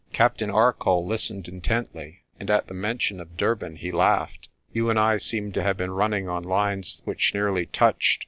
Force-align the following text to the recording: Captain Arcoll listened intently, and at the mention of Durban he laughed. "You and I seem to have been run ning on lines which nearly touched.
Captain 0.13 0.49
Arcoll 0.49 1.05
listened 1.05 1.47
intently, 1.47 2.23
and 2.39 2.49
at 2.49 2.65
the 2.65 2.73
mention 2.73 3.19
of 3.19 3.37
Durban 3.37 3.75
he 3.75 3.91
laughed. 3.91 4.49
"You 4.73 4.89
and 4.89 4.97
I 4.99 5.17
seem 5.17 5.51
to 5.51 5.61
have 5.61 5.77
been 5.77 5.91
run 5.91 6.09
ning 6.09 6.27
on 6.27 6.41
lines 6.43 7.03
which 7.05 7.35
nearly 7.35 7.67
touched. 7.67 8.19